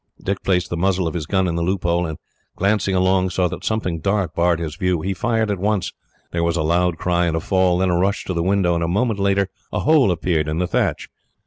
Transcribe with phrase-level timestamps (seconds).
[0.23, 2.17] Dick placed the muzzle of his gun in the loophole, and,
[2.55, 5.01] glancing along, saw that something dark barred his view.
[5.01, 5.93] He fired at once.
[6.31, 8.83] There was a loud cry and a fall, then a rush to the window, and
[8.83, 11.07] a moment later a hole appeared in the thatch.